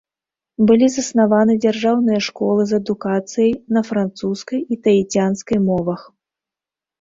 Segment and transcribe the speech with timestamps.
[0.69, 6.01] Былі заснаваны дзяржаўныя школы з адукацыяй на французскай і таіцянскай мовах.